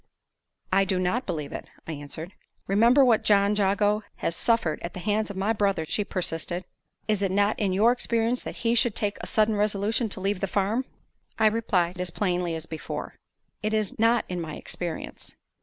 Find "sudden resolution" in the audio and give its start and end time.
9.27-10.09